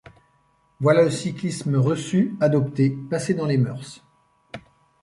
Voilà 0.79 1.03
le 1.03 1.11
cyclisme 1.11 1.75
reçu, 1.75 2.35
adopté, 2.41 2.89
passé 3.11 3.35
dans 3.35 3.45
les 3.45 3.59
mœurs. 3.59 4.03